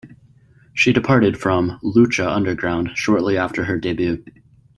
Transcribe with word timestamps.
She 0.73 0.93
departed 0.93 1.37
from 1.39 1.79
"Lucha 1.83 2.25
Underground" 2.25 2.89
shortly 2.95 3.37
after 3.37 3.65
her 3.65 3.77
debut. 3.77 4.23